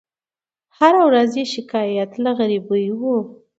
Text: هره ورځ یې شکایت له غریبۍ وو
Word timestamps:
هره 0.77 1.01
ورځ 1.09 1.31
یې 1.39 1.45
شکایت 1.53 2.11
له 2.23 2.31
غریبۍ 2.39 2.85
وو 2.99 3.17